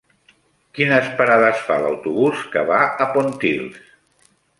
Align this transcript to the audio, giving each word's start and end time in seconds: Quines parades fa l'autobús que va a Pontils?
Quines 0.77 1.09
parades 1.19 1.61
fa 1.67 1.77
l'autobús 1.83 2.41
que 2.55 2.63
va 2.71 2.79
a 3.05 3.07
Pontils? 3.17 3.77